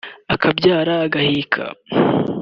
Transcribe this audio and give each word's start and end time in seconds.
akabyara 0.33 0.93
agaheka 1.05 1.63